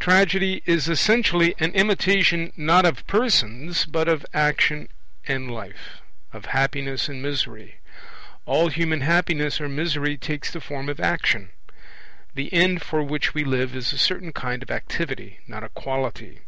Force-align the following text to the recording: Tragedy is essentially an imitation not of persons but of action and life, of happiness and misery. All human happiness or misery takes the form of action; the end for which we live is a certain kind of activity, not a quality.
Tragedy 0.00 0.62
is 0.64 0.88
essentially 0.88 1.54
an 1.58 1.70
imitation 1.72 2.50
not 2.56 2.86
of 2.86 3.06
persons 3.06 3.84
but 3.84 4.08
of 4.08 4.24
action 4.32 4.88
and 5.28 5.50
life, 5.52 6.00
of 6.32 6.46
happiness 6.46 7.10
and 7.10 7.20
misery. 7.20 7.74
All 8.46 8.68
human 8.68 9.02
happiness 9.02 9.60
or 9.60 9.68
misery 9.68 10.16
takes 10.16 10.50
the 10.50 10.62
form 10.62 10.88
of 10.88 10.98
action; 10.98 11.50
the 12.34 12.50
end 12.54 12.80
for 12.80 13.02
which 13.02 13.34
we 13.34 13.44
live 13.44 13.76
is 13.76 13.92
a 13.92 13.98
certain 13.98 14.32
kind 14.32 14.62
of 14.62 14.70
activity, 14.70 15.40
not 15.46 15.62
a 15.62 15.68
quality. 15.68 16.40